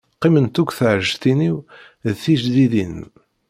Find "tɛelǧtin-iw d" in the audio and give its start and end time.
0.77-2.07